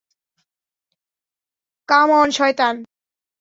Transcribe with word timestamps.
Come 1.89 2.09
on- 2.11 2.27
শয়তান! 2.37 2.75